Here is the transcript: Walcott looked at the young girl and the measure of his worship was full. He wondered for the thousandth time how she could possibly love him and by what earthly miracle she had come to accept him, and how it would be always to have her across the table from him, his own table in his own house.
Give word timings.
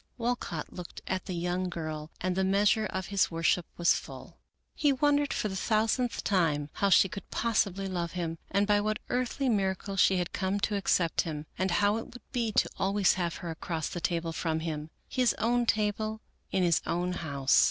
Walcott 0.17 0.73
looked 0.73 1.03
at 1.05 1.25
the 1.27 1.35
young 1.35 1.69
girl 1.69 2.09
and 2.21 2.35
the 2.35 2.43
measure 2.43 2.87
of 2.87 3.09
his 3.13 3.29
worship 3.29 3.67
was 3.77 3.93
full. 3.93 4.39
He 4.73 4.91
wondered 4.91 5.31
for 5.31 5.47
the 5.47 5.55
thousandth 5.55 6.23
time 6.23 6.71
how 6.73 6.89
she 6.89 7.07
could 7.07 7.29
possibly 7.29 7.87
love 7.87 8.13
him 8.13 8.39
and 8.49 8.65
by 8.65 8.81
what 8.81 8.97
earthly 9.09 9.47
miracle 9.47 9.95
she 9.97 10.17
had 10.17 10.33
come 10.33 10.59
to 10.61 10.75
accept 10.75 11.21
him, 11.21 11.45
and 11.55 11.69
how 11.69 11.97
it 11.97 12.05
would 12.07 12.31
be 12.31 12.51
always 12.79 13.11
to 13.11 13.17
have 13.17 13.35
her 13.45 13.51
across 13.51 13.89
the 13.89 14.01
table 14.01 14.33
from 14.33 14.61
him, 14.61 14.89
his 15.07 15.35
own 15.37 15.67
table 15.67 16.21
in 16.51 16.63
his 16.63 16.81
own 16.87 17.13
house. 17.13 17.59